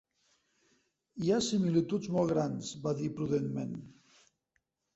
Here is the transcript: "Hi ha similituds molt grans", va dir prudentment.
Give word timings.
"Hi 1.25 1.29
ha 1.31 1.37
similituds 1.49 2.09
molt 2.17 2.33
grans", 2.35 2.73
va 2.89 2.97
dir 3.03 3.13
prudentment. 3.21 3.79